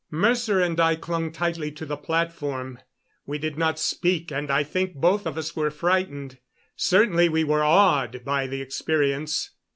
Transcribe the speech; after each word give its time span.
Mercer 0.09 0.59
and 0.59 0.79
I 0.79 0.95
clung 0.95 1.31
tightly 1.31 1.71
to 1.73 1.85
the 1.85 1.95
platform. 1.95 2.79
We 3.27 3.37
did 3.37 3.55
not 3.55 3.77
speak, 3.77 4.31
and 4.31 4.49
I 4.49 4.63
think 4.63 4.95
both 4.95 5.27
of 5.27 5.37
us 5.37 5.55
were 5.55 5.69
frightened. 5.69 6.39
Certainly 6.75 7.29
we 7.29 7.43
were 7.43 7.63
awed 7.63 8.23
by 8.25 8.47
the 8.47 8.63
experience. 8.63 9.51